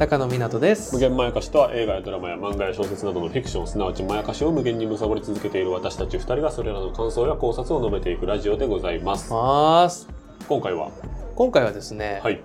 [0.00, 0.98] 高野湊です無。
[0.98, 9.30] 限まやかしとは映画やドラマや漫画や小説などのフィクション、すなわちまやかしを無限に貪り続けている私たち二人がそれらの感想や考察を述べていくラジオでございます。
[9.30, 10.08] ます。
[10.48, 10.90] 今回は、
[11.34, 12.40] 今回はですね、はい。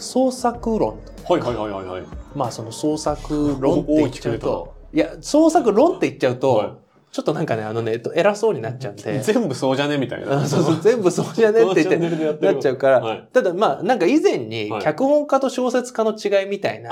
[0.00, 0.98] 創作論。
[1.28, 2.02] はいはいはいはいはい。
[2.34, 10.42] まあその創作論って言っちゃうと、いや、創作論って言っちゃうと、はいちょっとなんかね、あのね、えっと偉そうになっちゃうんで、 全部そうじゃねみたいな。
[10.42, 16.90] あ そうそう、全部そうじゃねって言ってなっちゃうから、はいただまあなんか以前にはい脚本家と小説家の違いみたいな。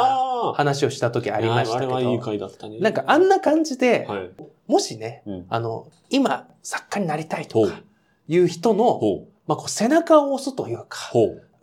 [0.55, 2.79] 話をした時ありましたけあれはいいど、回だったね。
[2.79, 4.31] なんかあんな感じで、はい。
[4.67, 5.47] もしね、うん。
[5.49, 7.81] あの、今作家になりたいとか
[8.29, 9.01] いう人の。
[9.47, 11.11] まあこう背中を押すというか。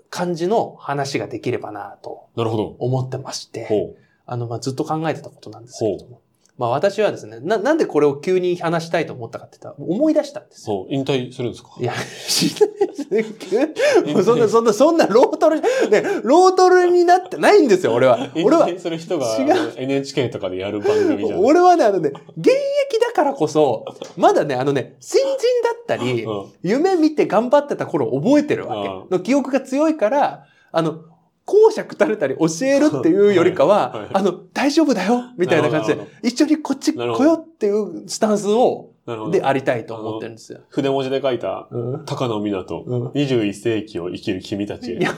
[0.10, 2.76] 感じの話ができればなとなるほど。
[2.78, 3.96] 思ってまして。
[4.28, 6.22] あの、まあ、ずっと考えてたことなんですけれども。
[6.56, 10.86] まあ、私はですね、な、なんでこれを急に話したいと思ったかって言ったら、思い出したんですよ。
[10.88, 10.94] そう。
[10.94, 11.70] 引退するんですか？
[11.80, 14.24] いや、しないですね。
[14.24, 18.30] そんな、そんな、そんなロートル、ね、ロートルになってないんですよ、俺は。
[18.36, 21.40] 引俺は、退する人が違う NHK とかでやる番組じゃん。
[21.44, 22.52] 俺はね、あのね、現
[22.92, 23.84] 役だからこそ、
[24.16, 25.30] まだね、あのね、新人
[25.64, 29.16] だったり、うん夢見て頑張ってた頃を覚えてるわうんけ。
[29.18, 31.00] の記憶が強いから、あの、
[31.46, 34.10] 講釈垂れたり教えるっていうよりかは、はいはい。
[34.14, 38.90] あの、大丈夫だよみたいな感じで一緒にこっち来よっていうスタンスを。
[39.32, 40.62] でありたいと思ってるんですよ。
[40.70, 42.06] 筆文字で書いた、うん。
[42.06, 43.08] 高野湊、うん。
[43.08, 44.94] 21世紀を生きる君たち。
[44.94, 45.14] へいや、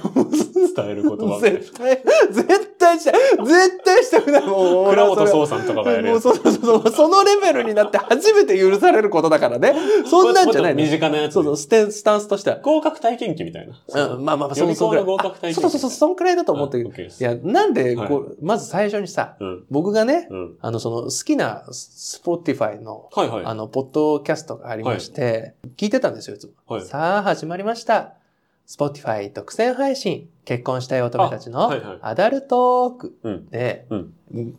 [0.56, 1.39] 伝える言葉。
[1.39, 3.14] 絶対、絶対したい、
[3.45, 4.45] 絶対したくない。
[4.45, 9.74] もう、倉本聰さんとかがやるそうそうそう、そのレベルになって初めて許されることだからね。
[10.06, 10.90] そんなんじゃないもっと身の。
[10.90, 11.34] 近なやつ。
[11.34, 12.59] そうそう、ステンスタンスとしては。
[12.62, 14.13] 合格体験記みたいな。
[14.13, 19.66] うん、まあまあまあ、そのくらい合格体験あそうそうそう、そんくらいだと思ってるいや、なんで、はいこう、まず最初にさ、うん。
[19.69, 20.58] 僕がね、うん。
[20.62, 23.46] あの、その、好きな、 Spotify の、はいはい。
[23.46, 26.53] あの、ポッドキャストがありまして、聞いてたんですよ、いつも。
[26.68, 26.85] はい。
[26.85, 28.25] さあ、始まりました。
[28.68, 31.72] Spotify 独占配信、結婚したい乙女たちの
[32.02, 33.50] アダルトークうん。
[33.50, 34.14] でうん。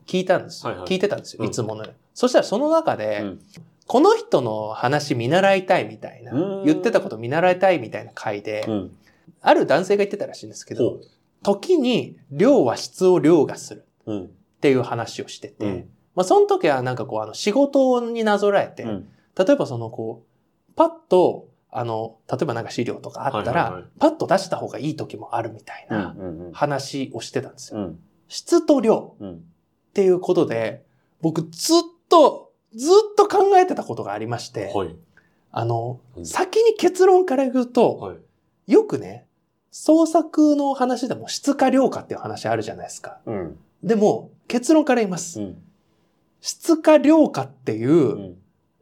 [0.07, 0.71] 聞いたんですよ。
[0.71, 1.95] はいはい聞いてたんですよ、うんいつものように。
[2.15, 3.41] そしたらその中で、うん
[3.89, 8.97] この人の話見習いたいみたいなうん、言ってたこと見習いたいみたいな回で、うん。
[9.41, 11.01] ある男性が言ってたらしいんですけど、ほ
[11.45, 13.85] 時に量は質を凌駕する。
[14.09, 14.29] っ
[14.61, 19.09] ていう話をしてて、うんまあその時はなんかこうあの仕事になぞらえて、うん。
[19.39, 25.99] 例えばそのこう、パッと、あの、例えばなんか資料とかあったら、パッと出した方がいい時もあるみたいうん。
[25.99, 26.53] なうん。
[26.53, 27.81] 話をしてたんですよ。
[27.81, 27.99] うん。
[28.29, 29.35] 質と量うん。
[29.35, 29.39] っ
[29.93, 30.85] ていうことで、
[31.21, 34.97] 僕ずっと、ずっと考えてたことがありまして、はい。
[35.53, 38.73] あの、うん先に結論から言うと、はい。
[38.73, 39.27] よくね、
[39.71, 43.19] 創作の話でも質か量かっていう話あるじゃないですか。
[43.27, 43.59] うん。
[43.83, 45.41] でも、結論から言います。
[45.41, 45.63] うん。
[46.41, 48.37] 質か量かっていううん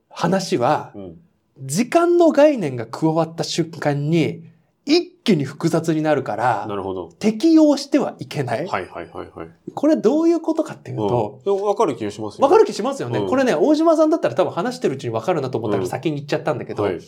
[0.08, 1.20] 話は、うん。
[1.58, 4.44] 時間の概念が加わった瞬間に、
[4.86, 7.10] 一気に複雑になるからな、るほど。
[7.18, 8.66] 適用してはいけない。
[8.66, 9.48] はいはいはいはい。
[9.74, 12.44] これどういうことかっていうと、うんわかる気がしますよ。
[12.44, 17.00] わかる気しますよね、うんこれね、大島さんだったら多分話してるうちにわかるなと思ったからうん先に言っちゃったんだけど、はい。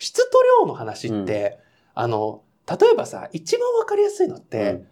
[0.00, 1.60] 質と量の話って、
[1.94, 4.82] あの、例えばさ、一番わかりやすいのって、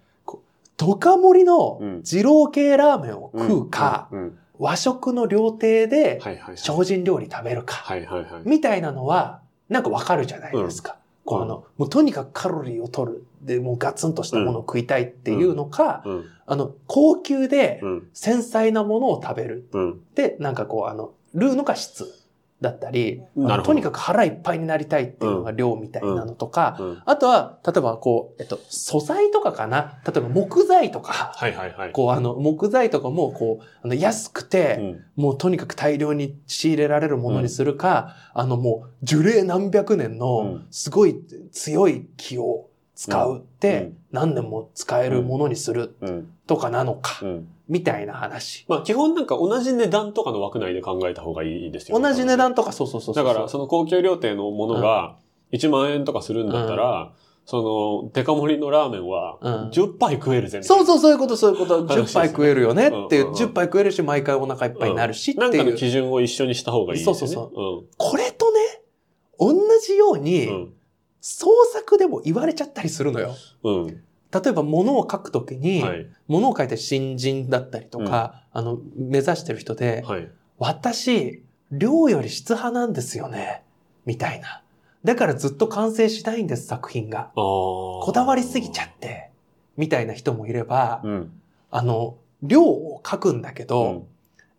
[0.77, 4.39] ドカ盛りのうん二郎系ラーメンを食うか、うん。
[4.59, 6.21] うん和食の料亭で。
[6.57, 7.85] 精進料理食べるか。
[8.45, 10.97] みたいなのは、なんかわかるじゃないですか。
[11.25, 13.25] この、もうとにかくカロリーを取る。
[13.43, 16.25] で、もうガツンとしたものを食いたいっていうのか、うん。
[16.47, 18.09] あの、高級でうん。
[18.15, 19.69] 繊細なものを食べる。
[19.73, 20.01] うん。
[20.15, 22.07] で、なんかこう、あの、ルーのが質
[22.61, 23.23] だったり、
[23.65, 27.03] とにかく腹いっぱいになりたいっていうのが量みたいなのとか、うん。
[27.07, 31.93] あとは、例えばこう、えっと、素材とかかな例えば木材とか、はいはいはい。
[31.93, 35.05] こう、あの、木材とかも、こう、あの、安くて、うん。
[35.23, 46.33] もうとにかく大量に仕入れられるものにするか、あのもう樹齢何百年うのんすごい強い木を使うってうん何年も使えるものにするうん。
[46.47, 47.49] とかなのか、うん。
[47.69, 48.65] みたいな話。
[48.69, 52.09] まあ基本なんか同じ値段とかの枠内で考えた方がいいですよね。
[52.09, 53.25] 同じ値段とか、そうそうそうそう。
[53.25, 55.17] だから、その高級料亭のものが
[55.53, 57.13] 1万円とかするんだったら、
[57.45, 60.85] その、デカ盛りのラーメンはうん10杯食えるぜみたいな。
[60.85, 61.87] そうそう、そういうこと、そういうこと。
[61.87, 65.71] 10話ですね杯食えるよねっていう、うんうんうん10杯食えるし、毎回お腹いっぱいになるしってなんかいう。
[65.71, 67.19] の基準を一緒にした方がいいですよね。
[67.19, 68.61] そうそうそこれとね、
[69.39, 70.25] 同じよううん。
[70.25, 70.73] に、うん。
[71.21, 73.35] 創作でも言われちゃったりするのよ。
[73.65, 74.03] うん。
[74.33, 76.07] 例えば物を書くときに、はい。
[76.27, 80.29] 物を書いて新人だったりとか、あの、目指してる人で、はい。
[80.59, 83.63] 私、量より質派なんですよね。
[84.05, 84.63] みたいな。
[85.05, 87.31] だからずっと完成しないんです、作品が。
[87.35, 89.31] ここだわりすぎちゃって。
[89.77, 91.33] みたいな人もいれば、うん。
[91.71, 94.07] あの、量を書くんだけど、うん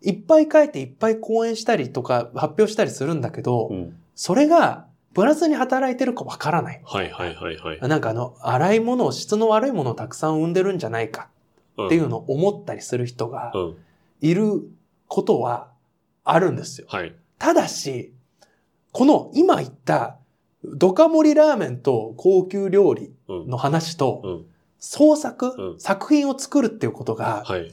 [0.01, 3.99] いっぱい書いていっぱい講演したりとか発表したりするんだけど、うん。
[4.15, 6.81] それがプラスに働いてるかわからない。
[6.85, 7.79] はいはいはいはい。
[7.81, 11.29] なんかあの、洗い物を、質の悪いものをたくさん生んでるんじゃないか
[11.83, 13.77] っていうのを思ったりする人がうん。
[14.21, 14.61] いる
[15.07, 15.69] ことは
[16.23, 16.87] あるんですよ。
[16.89, 17.15] はい。
[17.37, 18.13] ただし、
[18.91, 20.17] この今言った
[20.63, 23.47] ドカ盛りラーメンと高級料理うん。
[23.47, 24.45] の話とうん。
[24.77, 27.71] 創作、うん作品を作るっていうことが、はい。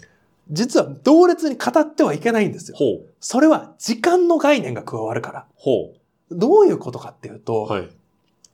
[0.51, 2.77] 実は同列に語ってはいけないんですよ。
[2.77, 3.07] ほう。
[3.21, 5.47] それは時間の概念が加わるから。
[5.57, 5.93] ほ
[6.31, 7.73] どういうことかっていうと、う。
[7.73, 7.89] はい。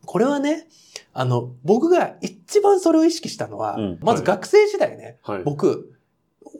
[0.05, 0.67] これはね、
[1.13, 5.43] あの、僕が一番それを意識したのは、うんまず学生時代ね、はい。
[5.45, 5.93] 僕、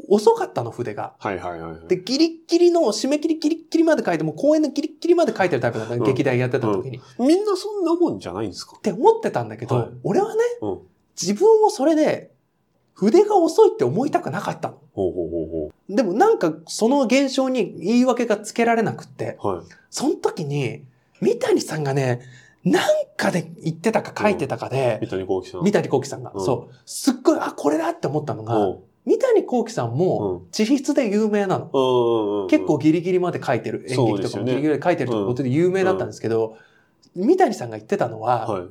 [0.09, 1.15] 遅かったの、筆が。
[1.19, 1.89] はいはいはいはい。
[1.89, 6.99] で、ギリッギリの、締め切りギリッギリまで書いて、もう公演のギリッギリまで書いてるタイプだった、うん劇団やってた時に。
[6.99, 8.77] っみんなそんなもんじゃないんですか？
[8.83, 10.79] て思ってたんだけど、はい俺はね、うん。
[11.21, 12.31] 自分をそれで、
[12.95, 14.79] 筆が遅いって思いたくなかったの。
[14.93, 19.57] ほうほうほうでもなんか、その現象に言い訳がつけられなくって、ほう。
[19.57, 19.65] はい。
[19.91, 20.85] その時に、
[21.23, 22.21] 三谷さんがね、
[22.65, 22.83] なん
[23.17, 25.65] かで言ってたか書いてたかで、三谷幸喜さん。
[25.65, 32.47] 三谷幸喜さんが、うんそう、すっごい、あ、これだって思ったのが、ほ三谷幸喜さんも、地筆で有名なの。
[32.51, 33.87] 結構ギリギリまで書いてる。
[33.89, 36.57] 演劇とかもギリギリまで書いてるってことで有名だったんですけど、
[37.15, 38.63] 三谷さんが言ってたのは、はい。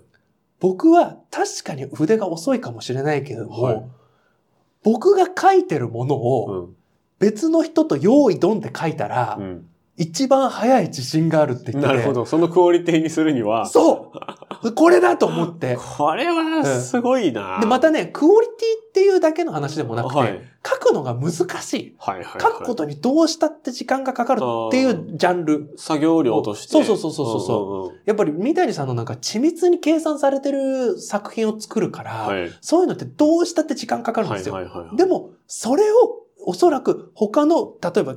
[0.60, 3.84] 僕は確かに筆が遅いかもしれないけども、はい
[4.84, 6.76] 僕が書いてるものうをん。
[7.20, 9.70] 別の人と用意ドンで書いたら、うん。
[10.02, 11.88] 一番早い自信があるって言ってて。
[11.88, 12.26] なるほど。
[12.26, 13.68] そのクオリティにするには。
[13.68, 14.12] そ
[14.64, 15.78] う これだと思って。
[15.98, 17.60] これはすごいな。
[17.60, 20.42] で、またね、クオリティっていうだけの話でもなくて、はい。
[20.66, 21.32] 書くのが難
[21.62, 21.96] しい。
[22.00, 22.42] はいはいはい。
[22.42, 25.74] 書くことにどうしたって時間がかかるっていうジャンル。
[25.78, 26.72] 作業量として。
[26.72, 32.42] そうそうそうそうそううんうんやっぱり三谷さんのなんか緻密に計算されてる作品を作るから、うん。
[32.42, 32.52] はい。
[32.60, 34.56] そういうのってどうしたって時間かかるんはいですよ。
[34.56, 34.98] はいはい。
[34.98, 38.16] で、も、それをおそらく他の、例えば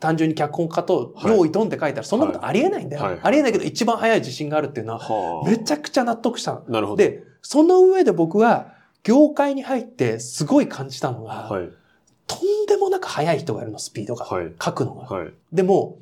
[0.00, 3.02] 単純に脚本家と用意ドンって書いたらそんなことありえないんだよ。
[3.02, 5.48] はいはいありえないけど一番早い自信があるっていうのははあ。
[5.48, 6.64] めちゃくちゃ納得したの。
[6.68, 6.96] なるほど。
[6.96, 11.70] で、その上で僕は業界に入ってすごい感じたのが、はい。
[12.26, 14.24] とんでもなく速い人がいるの、スピードが。
[14.24, 14.52] はい。
[14.62, 15.02] 書くのが。
[15.04, 15.32] はい。
[15.52, 15.98] でも、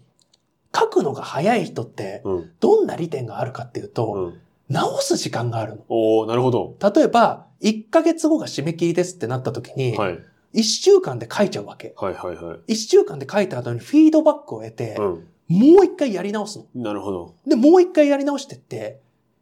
[0.75, 2.51] 書くのが速い人って、うん。
[2.61, 4.41] どんな利点があるかっていうと、うん。
[4.71, 5.85] 直す時間があるの。
[5.89, 6.75] おー、なるほど。
[6.95, 10.19] 例えば、1ヶ月後が締め切りですってなった時に、はい。
[10.55, 11.95] 1週間で書いちゃうわけ。
[11.97, 12.73] はいはいはい。
[12.73, 15.05] 1週間で書いた後にフィードバックを得て、うん。
[15.49, 16.67] もう1回やり直すの。
[16.75, 17.35] なるほど。
[17.47, 19.01] で、もう1回やり直してって、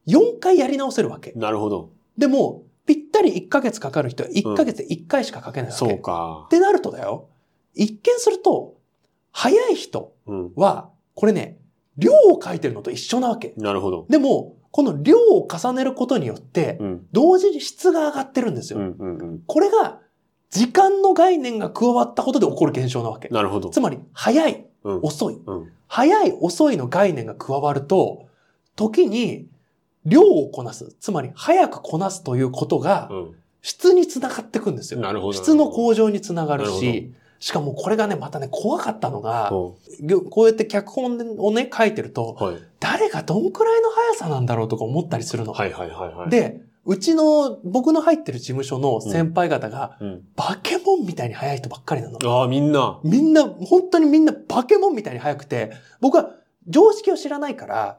[0.09, 1.33] 4回やり直せるわけ。
[1.37, 1.91] なるほど。
[2.19, 5.79] でも、ぴったり1ヶ月かかる人は1ヶ月で1回しか書けないわけ。
[5.79, 6.49] そうっか。
[6.51, 7.29] てなるとだよ、
[7.75, 8.75] 一見すると、
[9.31, 10.53] 早い人うん。
[10.57, 11.59] は、これね、
[11.97, 13.55] 量を書いてるのと一緒なわけ。
[13.57, 14.07] なるほど。
[14.09, 17.07] でも、この量を重ねることによって、うん。
[17.13, 18.79] 同時に質が上がってるんですよ。
[18.81, 19.43] うんうんうん。
[19.47, 20.01] これが、
[20.53, 23.29] 時間の概念が加わったことで起こる現象なわけ。
[23.31, 23.71] なるほど。
[23.71, 25.01] つまり、早い、うん。
[25.03, 25.41] 遅い。
[25.47, 25.73] うん。
[25.89, 28.27] 早い、遅いの概念が加わると、
[28.77, 29.47] 時に、
[30.05, 30.95] 量をこなす。
[31.01, 33.35] つまり、早くこなすということが、うん。
[33.63, 35.01] 質につながっていくんですよ。
[35.01, 35.33] なるほど。
[35.33, 39.75] 質の向上につながるし、しかもこれがね、またね、怖かったのが、ほ
[40.31, 42.57] こうやって脚本をね、書いてると、うはい。
[42.79, 45.53] 誰がどんくらいの速さなんだろうとか思ったりするの。
[45.53, 50.23] はいはいはいはい。、で、うちの、僕の入ってる事務所の先輩方が、うん。
[50.35, 52.19] バケモンみたいに速い人ばっかりなの。
[52.25, 52.99] ああ、みんな。
[53.05, 56.31] みんな、本当にみんなバケモンみたいに速くて、僕は
[56.67, 57.99] 常識を知らないから、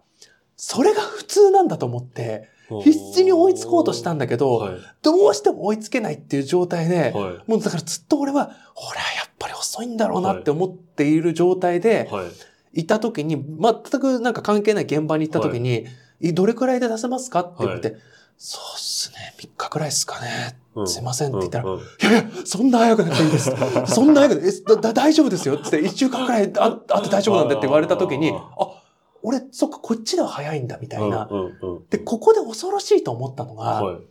[0.58, 2.50] それが普通なんだと思って、
[2.84, 4.75] 必死に追いつこうとしたんだけど、はい。
[5.02, 12.82] どうしても追いつけないっていう状態で、はもうだからずっと俺は、ほら、やっぱり遅いんだろうなって思っている状態でい。、はい。
[12.82, 15.86] いた時に、全くなんか関係ない現場に行った時に、
[16.20, 17.42] いどれくらいで出せますか？
[17.42, 17.98] って言って、
[18.38, 20.58] そうっすね、3日くらいですかね。
[20.75, 23.52] うんすいませんって言ったら、うんうんいやいや、そんな早くなくていいです。
[23.88, 28.84] そんな早くえだだ大丈夫ですよって言って、1週間くらいああって大丈夫なんだって言われた時に、あ
[29.24, 31.28] 俺、そっか、こっちでは早いんだ、みたいな。
[31.32, 31.88] うんうんうん。
[31.90, 34.02] で、ここで恐ろしいと思ったのが、はい。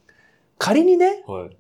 [0.59, 1.57] 仮にね、はい。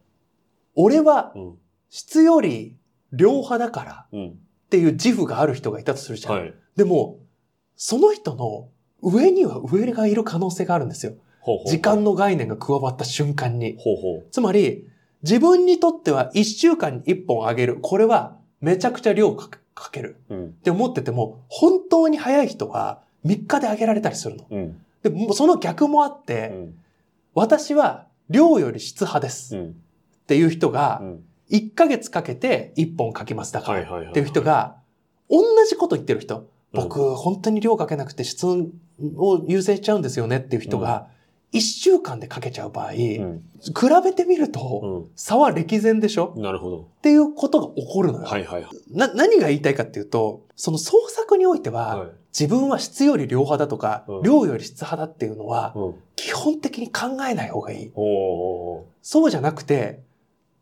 [0.74, 1.58] 俺はうん。
[1.90, 2.78] 質より
[3.12, 4.28] 量派だからうん。
[4.30, 4.34] っ
[4.70, 6.38] ていう自負がある人がいたとするじゃん。
[6.38, 6.54] はい。
[6.76, 7.18] でも、
[7.76, 8.70] その人の
[9.02, 11.12] 上には上がいる可能性があるんですよ。
[11.66, 13.76] 時間の概念が加わった瞬間に。
[13.78, 14.86] ほうほつまり、
[15.22, 17.78] 自分にとっては1週間に1本あげる。
[17.80, 20.16] これはめちゃくちゃ量かかける。
[20.30, 20.34] う。
[20.34, 20.46] うん。
[20.46, 24.46] って思ってても、本当に早い人は3日であげられたりするの。
[24.50, 24.80] うん。
[25.02, 26.74] で、もうその逆もあっうて、ん。
[27.34, 29.56] 私は量より質派です。
[29.56, 29.76] っうん。
[30.26, 31.24] ていう人がう、ん。
[31.50, 33.52] 1ヶ月かけて1本書きます。
[33.52, 34.10] だから。
[34.10, 34.76] っていう人が、
[35.28, 36.38] 同じこと言ってる人。
[36.38, 41.08] うん僕、本当に量かけなくて質を優先しちゃうんですよねっていう人が、
[41.52, 43.42] 1週間で書けちゃう場合、うん。
[43.60, 46.34] 比べてみると、う差は歴然でしょ？
[46.36, 46.42] ん。
[46.42, 46.78] なるほど。
[46.80, 48.24] っていうことが起こるのよ。
[48.24, 48.72] はいはいはい。
[48.96, 55.94] な、何が言いたいかっていうと、その創作においては、はい自分は質より量派だとか、うん量より質派だっていうのは、うん。
[56.16, 57.90] 基本的に考えない方がいい。
[57.94, 60.00] おおそうじゃなくて、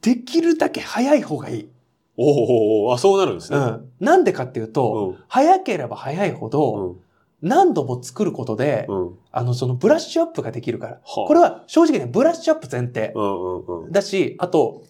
[0.03, 1.69] できるだけ早い方がいい。
[2.17, 3.59] おおおあ、そうなるんですね。
[3.59, 3.89] うん。
[4.01, 5.17] なんでかっていうと、うん。
[5.29, 6.97] 早ければ早いほうど、ん。
[7.43, 9.07] 何度も作ることで、うん。
[9.33, 11.01] ああの、そのブラッシュアップができるから。
[11.05, 13.15] ここれ、は正直ね、ブラッシュアップ前提。
[13.91, 14.83] だし、あと、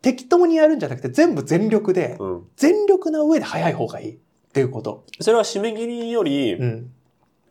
[0.00, 2.42] 適当にやるんじゃなくて全部全力で、うん。
[2.56, 4.18] 全力な上で早い方がいいっ
[4.52, 5.04] ていうこと。
[5.20, 6.92] それは締め切りより、うん。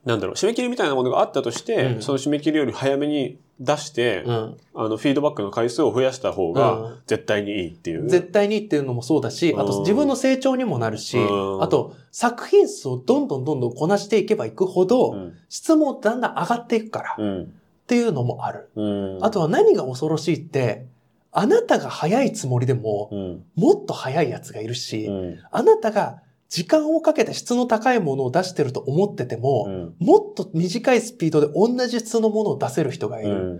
[0.08, 4.58] なんだろう、締め切りみたいなものがあったとして、うんその締め切りより早めに出して、うん。
[4.74, 8.08] あの、フィードバックの回数を増やした方うがん、絶対にいいっていう。
[8.10, 15.34] 絶対にっていうのもそうだし、あうんと自分の成長にもなるしう、んあと作品数をどんどんどんどんこなしていけばいくほど、うん。
[15.50, 17.54] 質もだんだん上がっていくからっうん。
[17.88, 18.70] ていうのもある。
[18.76, 19.20] うん。
[19.22, 20.86] あとは何が恐ろしいって、
[21.34, 23.44] あなたが早いつもりでも、うん。
[23.56, 25.40] もっと早いやつがいるし、うん。
[25.52, 29.96] あなたが時間をかけて質の高いものを出してると思ってても、うん。
[30.00, 33.58] もっと短いスピードで同じ質のものを出せる人がいうるん。
[33.58, 33.60] っ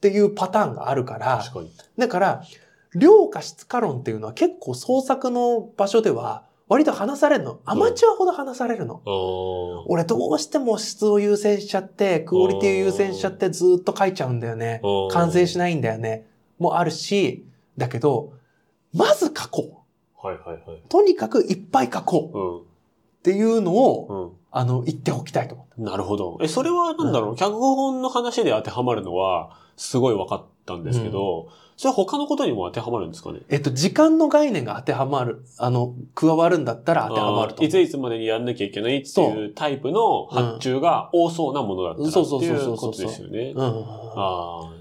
[0.00, 1.70] ていうパターンがあるから、確かに。
[1.96, 2.42] だから、
[2.94, 7.60] 量か質化論っていうのは結構創作の場所では割と話されるの。
[7.64, 9.02] アマチュアほど話されるの。
[9.04, 14.80] あー俺どうしても質を優先しちゃって、クオリティを優先しちゃってずっと書いちゃうんだよね。
[14.82, 16.26] うん完成しないんだよね。
[16.58, 17.46] もあるし、
[17.76, 18.32] だけど、
[18.92, 19.83] まず書こ
[20.28, 20.78] はいはいはい。
[20.78, 20.88] う。
[20.88, 22.64] とにかくいっぱい書こううっ
[23.22, 24.22] ていうのを、ん。
[24.22, 24.32] うん。
[24.56, 26.38] あの、言っておきたいと思っなるほど。
[26.40, 33.40] え、それはなんだろう、う脚本の話で当てはまるのは、すごい分かったんですけど、それは他のことにも当てはまるんですかね？
[33.40, 33.56] た。
[33.56, 43.54] えっと、時間の概念が当てはまる、あの、加わるんだったら当てはまるといついつまでにやんなきゃいけないっていうタイプの発注が多そうなものだったらっていうことですよね。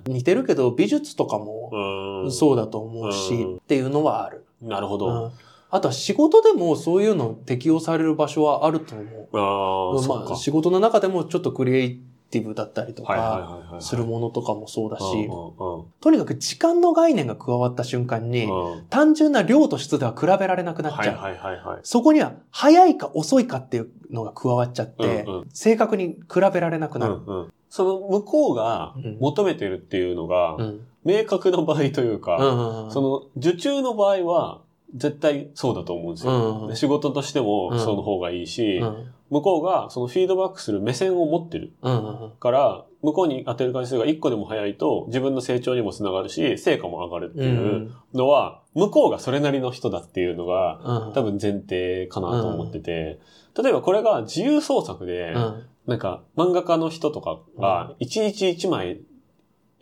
[0.06, 2.30] 似てるけど、美術とかも。
[2.30, 4.46] そうだと思うし、うんっていうのはある。
[4.64, 5.08] なるほど。
[5.08, 5.32] うん。
[5.70, 9.96] あとは仕事でもそういうの適用される場所はあると思う。
[9.96, 10.26] ああ、そうか。
[10.30, 13.78] まあ、仕事の中でもちょっとクリエイティブだったりとか。
[13.80, 21.80] するものとかもそうだし、うんとにかく時間の概念が加わった瞬間に、うんうん単純な量と質では比べられなくなっちゃう。
[21.84, 27.14] そこには早いか遅いかっていうのが加わっちゃって、うんうん正確に比べられなくなる。
[27.14, 34.62] うんうんその向こうがうん求めてるっていうのがう、ん明確な場合というか、うんその受注の場合は
[34.96, 36.62] 絶対そうだと思うんですよ。
[36.62, 39.14] うんで仕事としてもその方がいいし、うん。
[39.30, 47.96] 向こうがそのフィードバックする目線を持ってるうんから、向こうに当てる回数が1個でも早いと自分の成長にもつながるし、成果も上がるってういうん。
[48.14, 51.14] のは、向こうがそれなりの人だっていうのがうん。
[51.14, 53.20] 多分前提かなと思ってて、
[53.62, 55.64] 例えばこれが自由創作で、うん。
[55.88, 59.02] なんか漫画家の人とかが1日1枚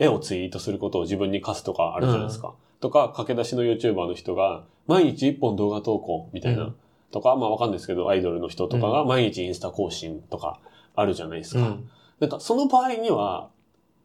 [0.02, 2.54] 絵をツイートすることを自分に課すとかあるじゃないですか。
[2.82, 6.64] とか、駆け出しの YouTuber の人が毎日1本動画投稿みたいな。
[6.64, 6.76] うん
[7.12, 10.62] とか、まあわかんないですけど、アイドルの人とかがう毎日インスタ更新とか
[10.96, 11.60] あるじゃないですか。
[11.60, 11.90] うん
[12.22, 13.50] なんかその場合には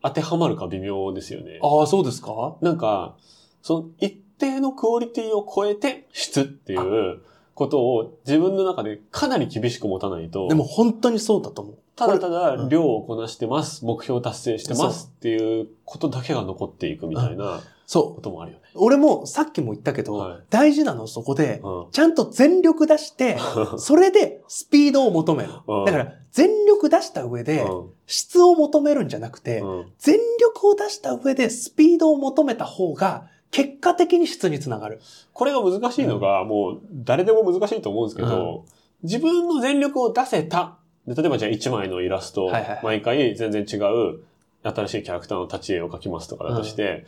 [0.02, 1.60] 当てはまるか微妙ですよね。
[1.62, 2.56] ああ、そうですか？
[2.62, 3.14] なんか、
[3.62, 7.20] その一定のクオリティを超えて質っていう
[7.56, 10.46] ことを自分の中でかなり厳しく持たないと。
[10.46, 11.78] でも本当にそうだと思う。
[11.96, 18.14] ただただうん量をこなしてます、目標達成してますっていうことだけが残っていくみたいなそう。
[18.16, 18.64] こともあるよね。
[18.74, 23.38] 俺もさっきも言ったけど、はい大事なのはそこで、うんちゃんと全力出して、
[23.78, 25.50] それでスピードを求める。
[25.66, 35.00] うんだから、全力出した上で、うん質を求めるんじゃなくて、うん全力を出した上でスピードを求めた方が、結果的に質につながる。
[35.32, 38.66] これが難しいのが、もう誰でも難しいと思うんですけど、
[39.02, 40.76] 自分の全力を出せた。
[41.06, 44.20] で例えばじゃあ1枚のイラスト、はいはいはい毎回全然違う
[44.62, 47.06] 新しいキャラクターの立ち絵を描きますとかだとして、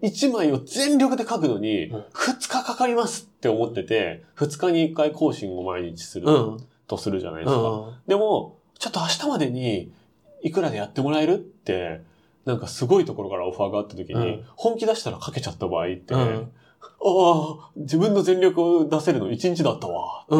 [0.00, 6.66] 1枚を全力で描くのにうん2日かかりますって思ってて、2日に1回更新を毎日するうん。
[6.86, 7.60] とするじゃないでうすか。
[7.60, 7.98] ん。
[8.06, 9.92] でも、ちょっと明日までに
[10.42, 12.00] いくらでやってもらえるって、
[12.48, 16.50] なんかすごいところからオファーがあった時に、うん本気出したらかけちゃった場合って、うん
[16.80, 20.38] ああ、自分の全力を出せるの1日だったわ、う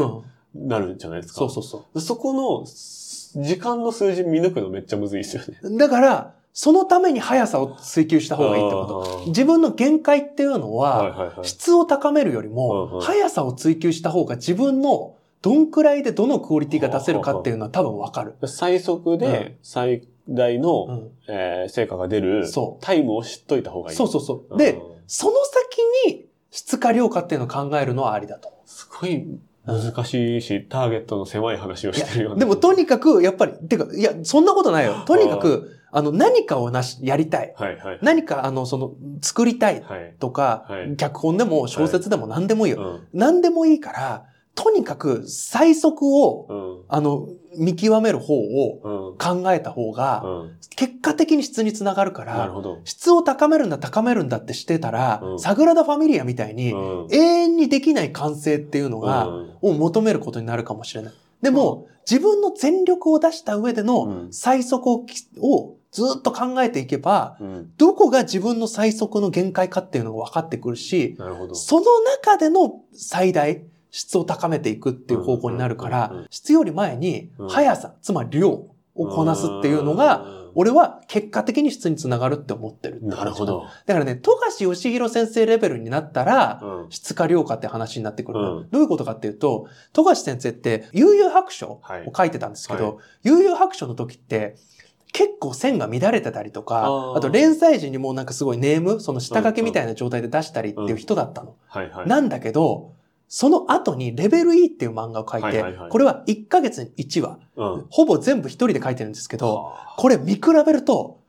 [0.59, 0.69] ん。
[0.69, 1.41] なるじゃないですか。
[1.41, 1.63] そうそう
[1.95, 5.59] そそこのす時間の数字見抜くのめっちゃむずいですよね。
[5.63, 5.77] う。
[5.77, 9.19] だから、そのために速さを追求した方がいいってこと。
[9.25, 11.39] と自分の限界っていうのは。
[11.43, 18.35] 質を高めるよりうんも、うん速さを追求した方が自分のどんくらいでどのクオリティが出せるかっていうのは多分わかる。
[18.47, 22.45] 最速で最大の、うんえー成果が出る
[22.81, 23.97] タイムを知っといた方がいい。
[23.97, 24.47] そうそうそう。
[24.51, 25.33] うんで、その
[26.07, 29.27] 先に質か量かっていうのを考えるのはありだと思すごい
[29.67, 32.35] 難しいし、ターゲットの狭い話をしてるようう。
[32.37, 32.41] な。
[32.41, 35.05] でもとにかく、やっぱり、てか、いや、そんなことないよ。
[35.07, 37.53] とにかく、あの、何かをなし、やりたい。
[37.55, 37.99] はいはい。
[38.03, 40.15] 何か、あの、その、作りたいはい。
[40.19, 42.81] とか、はい脚本でも小説でも何でもいいよ。
[42.81, 43.09] うん。
[43.13, 44.25] 何でもいいから、
[44.59, 46.85] とにかく最速を、うん。
[46.89, 49.17] あの、見極める方をうん。
[49.17, 50.57] 考えた方が、うん。
[50.75, 52.53] 結果的に質につながるから。
[52.83, 57.07] 質を高めるんだ、高めるんだってしてたら、うんサグラダ・ファミリアみたいに、うん。
[57.13, 61.15] 永遠にできない完成っていうのが、うんを求めることになるかもしれない。
[61.41, 67.71] でも、自分の全力を出した上でうのん最速をずっと考えていけば、うん。
[67.77, 71.17] どこが自分の最速の限界かっていうのが分かってくるし。
[71.53, 83.47] その中での最大、質を高めていくっていう方向になるから、質より前にうん速さ、つまり量をこなすっていうのが、俺は結果的に質につながるって思ってるなるほ。
[83.47, 83.67] ど。
[83.87, 86.91] だからね、富樫義弘先生レベルになったら、うん。
[86.91, 94.57] 質か量かって話になってくるの、うんどういうことかっていうと、富樫先生って、悠々白書をはい書いてたんですけど、はい悠々白書の時って、
[95.13, 101.55] 結構線が乱れてたりとか、あと連載時にもうなんかすごいネーム、その下書きみたいな状態で出したりっていう人だったの。
[101.69, 102.09] はいはい。
[102.09, 102.93] なんだけど、
[103.29, 107.87] その後にレベル E っていう漫画を書いて、これは1ヶ月に1話、うん。
[107.91, 111.21] ほぼ全部一人で書いてるんですけど、はこれ見比べると、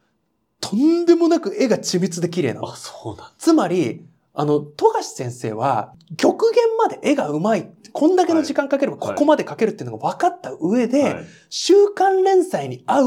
[0.62, 2.70] とんでもなく絵が緻密で綺麗なの。
[2.70, 2.76] あ、。
[2.76, 7.70] そうなんつまり、あの、富樫先生は、極限まで絵がうまい。
[7.92, 11.26] こんだけの時間かければはいここまでかけるっていうのが分かった上で、はい。
[11.50, 13.06] 週刊連載に合う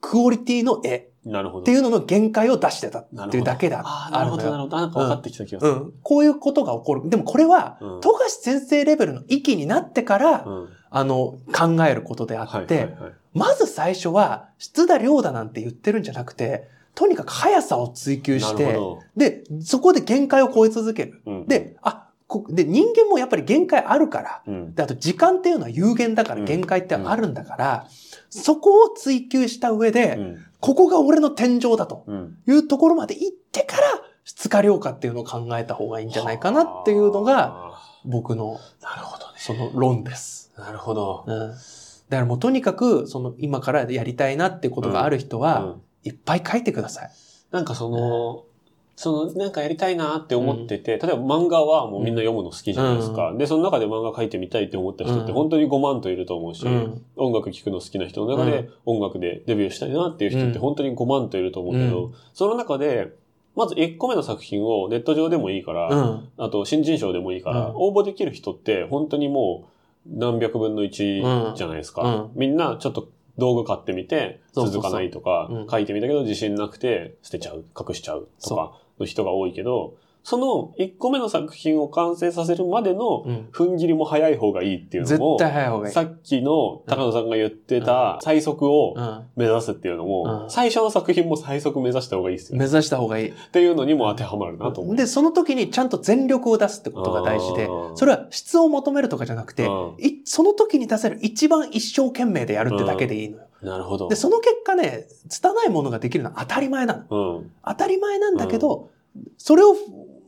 [0.00, 1.60] クオリティの絵なるほど。
[1.62, 3.82] っていうのの限界を出してたっていうだけだ。
[3.84, 4.76] あーなるほど、なるほほど。
[4.76, 5.72] なんか分かってきた気がする。
[5.72, 5.92] うん。
[6.02, 7.08] こういうことが起こる。
[7.08, 10.68] でもこれは、うん富樫先生レベルの域になってから、うん。
[10.90, 13.12] あの、考えることであはいって、はいはい。
[13.34, 18.78] まず最初は、質だ量だなんて言ってるんじゃなくて、とにかく速さを追求して、
[19.16, 21.22] で、そこで限界を超え続ける。
[21.26, 21.32] ど。
[21.32, 22.07] うん、で、あ、こ
[22.50, 24.74] で、人間もやっぱり限界あるから、うん。
[24.74, 27.86] で、あと時間っていうのは有限だからうん限界ってあるんだから、
[28.28, 30.44] そこを追求した上で、うん。
[30.60, 32.38] ここが俺の天井だとうん。
[32.46, 33.82] いうところまで行ってから、
[34.24, 39.32] 質化量化っていうのを考えた方がいいんじゃないかなっていうのが、あ僕のー、なるほどね。
[39.38, 40.52] その論です。
[40.56, 41.24] なるほど。
[41.26, 41.48] うん。
[41.50, 41.56] だか
[42.10, 47.10] らもうとにかく、その今からやりたいなってことがある人は、うんいっぱい書いてください。
[47.50, 48.44] なんかその、
[48.98, 53.32] その、なんかやりたいなって思ってて、例えば漫画はもうみんな読むの好きじゃないですか。
[53.32, 57.04] で、その中で漫画描いてみたいって思った人ってうん本当に5万といると思うし、うん。
[57.14, 60.60] 音楽聴くの好きな人の中で音楽でデビューしたいなっていう人ってうん。
[60.60, 63.12] 本当に5万といると思うけど、うその中で、
[63.54, 66.28] まず1個目の作品をネット上でもいいから、うん。
[66.36, 67.72] あと新人賞でもいいから、うん。
[67.76, 69.68] 応募できる人って本当にも
[70.08, 72.02] う何百分の1じゃないですか。
[72.02, 72.30] うん。
[72.34, 73.08] みんなちょっと
[73.38, 78.62] 道具買ってみて続かないとかうん、書いてみたけど自信なくて捨てちゃう、隠しちゃうとか。
[78.62, 83.48] の人が多いけど、その1個目の作品を完成させるまでのうん。
[83.52, 85.94] 踏ん切りも早い方がいいっていうの絶も、対早い方がいい。
[85.94, 89.22] さっきの高野さんが言ってた最速をうん。
[89.36, 92.64] 目指すっていうのも、うん最初の作品も最速目指した方がいいですよね。
[92.64, 93.28] 目指した方がいい。
[93.30, 94.96] っていうのにも当てはまるなと思う。
[94.96, 99.68] で、その時にちゃんと全力を出すってことが大事でそれは質を求めるとかじゃなくて、
[100.24, 103.44] その時に出せる一番一生懸命でやるってだけでいいのよ。
[103.62, 104.08] なるほど。
[104.08, 107.36] で、その結果ね、拙いものができるのは当たり前なの。
[107.38, 107.50] うん。
[107.66, 108.90] 当たり前なんだけど、
[109.36, 109.74] それを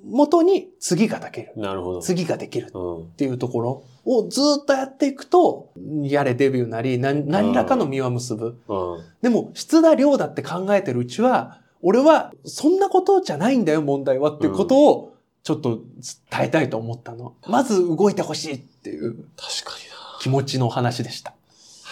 [0.05, 1.53] 元に次ができる。
[1.57, 2.01] なるほど。
[2.01, 3.07] 次ができるっうん。
[3.17, 5.71] ていうところをずっとやっていくと、
[6.03, 8.59] やれデビューなり、何何らかの実は結ぶ。
[8.69, 9.05] うん。
[9.23, 15.81] でも、質だ量だって考えてるうちは、俺は、そんなことじゃないんだよ、問題はっていうことを、ちょっと
[16.31, 17.35] 伝えたいと思ったの。
[17.47, 19.73] まず動いてほしいっていう確か
[20.21, 21.35] 気持ちの話でした。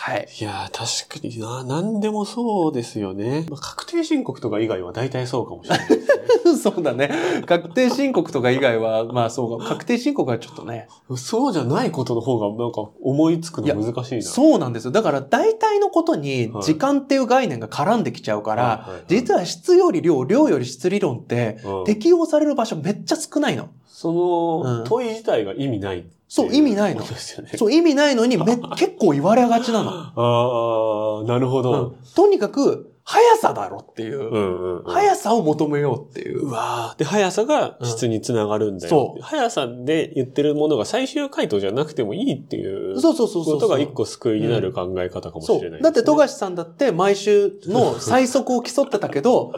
[0.01, 0.29] はい。
[0.41, 1.65] いやー、確かにな。
[1.65, 3.47] 何でもそうですよね。
[3.51, 6.57] まあ、確定申告とか以外は大体そうかもしれないですね。
[6.63, 7.11] そうだね。
[7.47, 9.67] 確定申告とか以外は、まあそうか。
[9.67, 10.89] 確定申告はちょっとね。
[11.17, 14.23] そうじゃないことの方がなんか思いつくの難しいな。
[14.23, 14.93] そうなんですよ。
[14.93, 23.69] だから大体のことにはい時間っていう概念が絡んできちゃうから、はいはいはい実は質より量、量より質理論って、うん適用される場所めっちゃ少ないの。
[23.87, 27.53] その、うん問い自体が意味ないそう意味ないのですよね。
[27.57, 28.45] そう、意味ないのにめ、
[28.77, 29.91] 結構言われがちなの。
[29.91, 31.95] ああ、なるほうどん。
[32.15, 34.21] とにかく、速さだろっていう。
[34.21, 34.85] うんうんうん。
[34.85, 36.51] 速さを求めようっていうう。
[36.51, 38.91] わーで、速さが質につながるんだよ。
[38.91, 43.55] そう速さで言ってるものが最終回答じゃなくてもいいっていうそうそうそうそう。
[43.55, 45.49] ことが一個救いになる考え方かもし。
[45.49, 45.81] れないですね。
[45.81, 49.53] だって、富樫さんだって毎週の 最速を競ってたけど、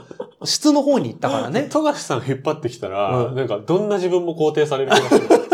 [0.44, 1.66] 質の方に行ったからね。
[1.72, 5.49] 富樫さん引っ張ってきたら、うんなんかどんな自分も肯定される気がする。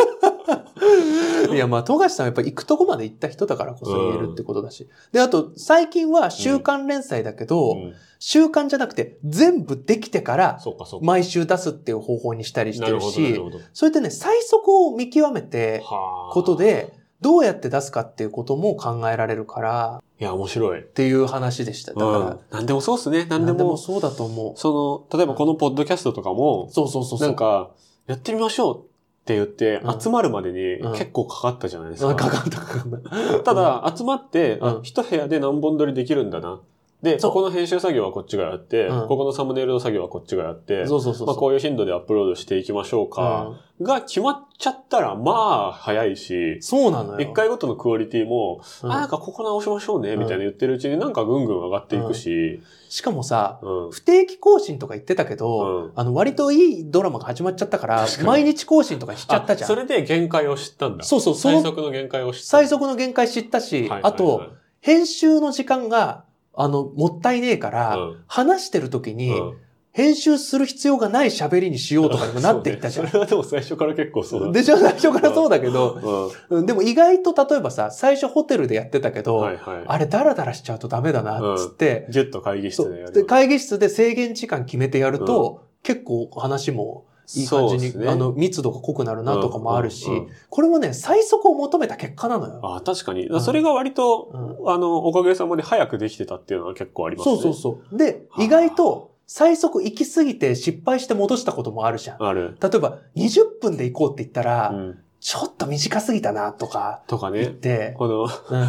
[1.56, 4.88] いや、まあ、富樫さんはやっぱ行くとこまで行った人だからこそ言えるってことだし。
[5.12, 10.58] で、あと、最近は週刊連載だけど、うん週刊じゃなくて、全部できてから。
[11.02, 13.58] 毎週出すっていう方法にしたりしてるなるるし、ほど。
[13.74, 20.80] それでね、最速を見極めて、はあこと、で、どうやって出すかっていうことも考えられるから、いや、面白い。
[20.80, 21.92] っていう話でした。
[21.92, 22.40] だから、うん。
[22.50, 23.26] なんでもそうっすね。
[23.26, 24.52] なんで何でもも、そうだと思う。
[24.56, 27.28] その、例えばこのポッドキャストとかも、そうそうそうそう。
[27.28, 27.70] なんか、
[28.06, 28.84] やってみましょう
[29.26, 32.30] って言ってう、ん集まるまでにうん結構かかったじゃないですあ、か。
[32.30, 33.40] かかったかかった。
[33.40, 36.60] ただ、集まって、一部屋で何本撮りできるんだな。
[37.02, 41.26] で、ここの編集作業はこっちがやって、うんここのサムネイルの作業はこっちがやって、そうそうそう。
[41.26, 43.60] まあこういう頻度でアップロードしていきましょうか。
[43.82, 47.20] が決まっちゃったら、まあ、早いし、そうなのよ。
[47.20, 53.90] 一回ごとのクオリティも、うんあ、なんかここ直しましょうね、うんみたいな言ってるうちになんかぐんぐん上がっていくし、しかもさ、うん。
[53.90, 59.70] 不定期更新とか言ってたけど、うんあの、割といいドラマが始まっちゃったから毎日更新とかしちゃったじゃん。
[59.70, 61.04] あそれで限界を知ったんだ。
[61.04, 62.46] そうそう、その最速の限界を知った。
[62.46, 64.42] 最速の限界知ったし、はいはいはいあと、、
[64.80, 66.24] 編集の時間が、
[66.56, 69.56] あの、もったいねえから、うん話してる時に、うん
[69.92, 73.06] 編集する必要がない喋りにしようとかにもなっていったじゃん。
[73.08, 74.58] それはでも最初から結構そうだった。
[74.58, 74.76] でしょ？
[74.76, 76.58] 最初からそうだけど、うん。
[76.58, 79.84] うんでも意外と例えばさ、最初ホテルでやってたけど、はいはい。
[79.86, 83.12] あれダラダラしちゃうとダメだな、っつって、ギュッと会議室でやる。
[83.12, 92.60] で会議室で制限時間決めてやると、結構話もいい感じに、ねあの、密度が濃くなるなとかもあるし、うんうんこれもね、最速を求めた結果なのよ。
[92.62, 93.26] あ確かに。
[93.26, 97.36] んそれが割と、うんあの、おかげさまで早くできてたっていうのは結構ありますね。
[97.36, 97.96] そうそうそう。
[97.98, 102.22] で、はあ意外と最速行き過ぎて失敗して戻したこともあるじゃん。
[102.22, 102.56] ある。
[102.62, 104.98] 例えば、20分で行こうって言ったら、うん。
[105.20, 108.28] ちょっと短すぎたなとかとか言っね、て、この、うん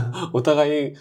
[0.34, 0.94] お互い、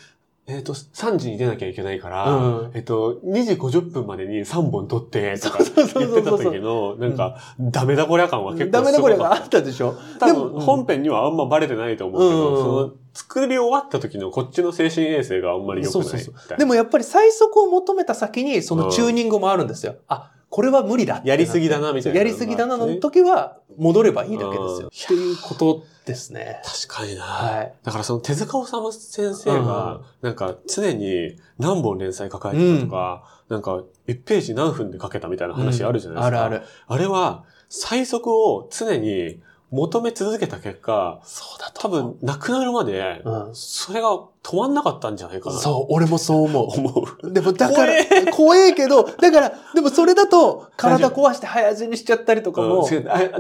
[0.49, 2.71] えっ、と、3時に出なきゃいけないから、うん。
[2.75, 9.93] えっ、と、2時50分までに3本撮って、とか言ってた時の、なんか、ダメだこりゃ感は結構ダメだこれがあすったでしょ。
[9.93, 10.27] ごかった。
[10.29, 10.61] 多分、うん。
[10.61, 16.59] 本編にはあんまバレてないと思うけど、うんその、作り終わった時のこっちの精神衛生があんまり良くない。
[16.59, 19.97] でもやっぱり最速を求めた先にそのチューニングもあるんですよ。
[20.07, 22.19] あ、これは無理だやりすぎだな、みたいな。
[22.19, 24.88] やりすぎだなの時は戻ればいいだけですうんよ。
[24.88, 26.62] っていうことですね。
[26.64, 27.75] 確かにな、はい。
[27.85, 36.45] だからその手塚治虫先生が、なんか常に何本連載抱えてたとか、なんか1ページ何分で書けたみたいな話あるじゃないですか。
[36.47, 36.66] あるある。
[36.87, 43.55] あれは最速を常に求め続けた結果、そうだ多分なくなるまで、うん。
[43.55, 44.09] それが
[44.45, 45.59] 止まんなかったんじゃないかな。
[45.59, 46.69] そう、俺もそう思う。
[46.79, 47.33] 思う。
[47.33, 47.93] でもだから
[48.31, 52.89] 怖、怖えけど、だから、でもそれだと体壊して早死にしちゃったりとかも、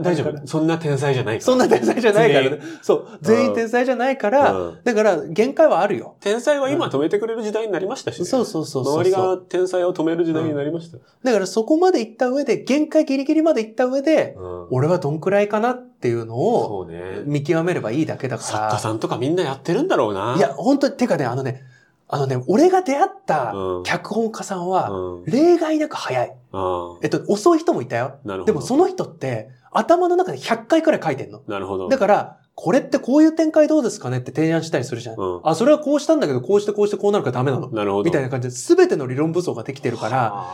[0.00, 0.46] 大丈夫。
[0.46, 1.44] そんな天才じゃないから。
[1.44, 2.58] そんな天才じゃないからね。
[2.82, 6.16] そう、全員天才じゃないから、うんだから限界はあるよ。
[6.20, 8.94] 天才は今止めてくれる時代になりましたし、ねそうそうそうそう。
[8.94, 10.98] 周りが天才を止める時代になりました。
[11.22, 16.88] だからそこまで行った上で、限界ギリギリまで行った上で、うん俺はどんくらいかなっていうのを。
[17.24, 20.32] 見極めればいいだけだ作か家さんとかみんなやってるんだろうな。
[20.32, 20.36] ら。
[20.36, 21.62] いや、本当に、てかね、あのね、
[22.08, 25.24] あのね、俺が出会ったうん脚本家さんは、うん。
[25.24, 26.36] 例外なく早い。
[26.52, 28.18] あえっと、遅い人もいたよ。
[28.46, 31.42] でもその人って、頭の中で100回くらい書いてんの。
[31.46, 31.88] なるほど。
[31.88, 35.16] だから、これってこういう展開どうですかねって提案したりするじゃん。
[35.20, 37.68] うんあ、それはこうしたんだけど、こうしてこうしてこうなるからダメなの。
[37.70, 38.04] なるほど。
[38.04, 40.46] みたいな感じで、すべての理論武装ができてるから、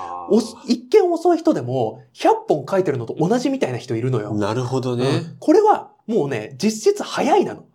[0.66, 4.33] 一見遅い人でも、100本書いてるのと同じみたいな人いるのよ。
[4.33, 5.07] ーなるほどうんね。
[5.38, 7.66] これは、もうね、実質早いなの。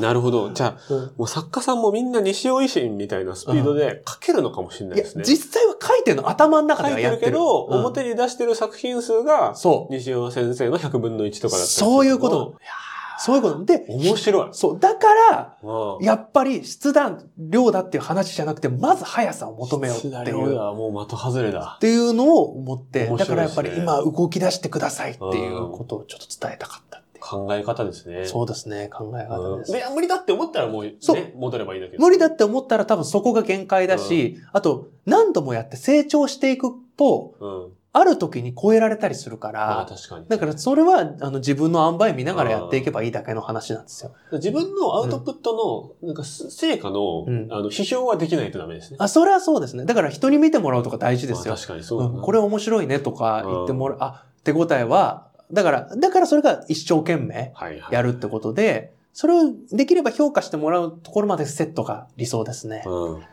[0.00, 0.52] なるほど。
[0.52, 5.24] じゃあ、もう作家さんもみんな西尾維新みたいなスピードで書けるのかもしれないですね。
[5.24, 7.32] 実際は書いてるの、頭の中書いてではやってる。
[7.32, 9.92] るけど、うん表に出してる作品数が、そう。
[9.92, 12.54] 西尾先生の100分の1とかだったそういうこと。
[13.18, 13.64] そういうこと。
[13.64, 14.48] で、面白い。
[14.52, 14.80] そう。
[14.80, 20.24] だから、うんやっぱり質だ、量だっていう話じゃなくて、まず速さを求めようっていう。
[20.24, 21.80] 量だもう的外れだっ。
[21.80, 27.01] ていうのを思って、ねだからやっぱり今動き出してくださいっていうことをちょっと伝えたかった。
[27.22, 28.26] 考え方ですね。
[28.26, 29.72] そうですね、考え方です。
[29.72, 32.02] うんで、無理だって思ったらもう、ねそう、戻ればいいだけど。
[32.02, 37.72] 無理だって思ったら多分そこが限界だし、あと何度もやって成長していくと、うん。
[37.94, 40.24] ある時に超えられたりするかまあら、確かに。
[40.26, 44.12] だからそれはあの自分の塩梅見ながらやっていけばいいだけの話なんですよ。
[44.32, 48.96] 自分のアウトプットの、なんか、成果の、うんあの、批評はできないとダメですね。
[48.98, 49.84] あ、それはそうですね。
[49.84, 51.56] だから人に見てもらうとか大事ですよまあ。
[51.56, 57.94] 確かにそうこれ面白いねとか言ってもらう、あ、手応えは、だから、だからそれが一生懸命はいはい。
[57.94, 62.82] やるってことで、それをできれば評価してもらうところまでセットが理想ですね。
[62.86, 63.18] うん。
[63.18, 63.26] って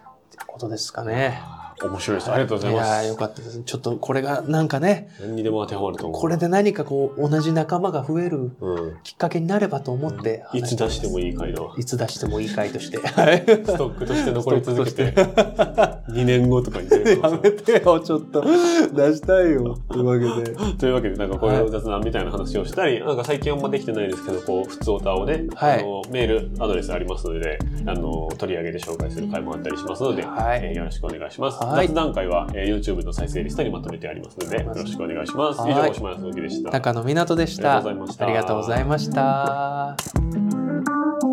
[0.46, 1.40] ことですかね。
[1.88, 2.32] 面白いです。
[2.32, 3.20] ありがとうございまいやーよす。
[3.20, 3.64] かったです。
[3.64, 6.22] ちょっとこれがなんかね、何にでも当てはまると思う。
[6.22, 8.98] これで何かこう、同じ仲間が増えるうん。
[9.04, 11.76] きっかけになればと思っていつ出してもいいい回だわ。
[11.78, 12.98] いつ出してもいい回として。
[13.08, 13.44] はい。
[13.46, 18.42] ストックとして残り続けて、2年後とかに出るかやめてよ、ちょっと。
[18.42, 19.78] 出したいよ。
[19.90, 20.56] というわけで。
[20.78, 31.60] というわけで、なんかこういう雑談みたいな話をしたり、なんか最近あんまできてないですけど、こう、普通オタをね、はいあの、メールアドレスありますので、あの、取り上げで紹介する回もあったりしますので、はいえーよろしくお願いします。
[31.70, 35.60] はい雑談会は、えー YouTube の再生リストにまとめてありますので、よろしくお願いします。
[35.62, 36.72] はい以上、おしまいの鈴木でした。
[36.72, 37.78] 中野湊でした。
[37.78, 37.80] あ
[38.26, 41.20] りがとうございましたありがとうございました。
[41.22, 41.29] す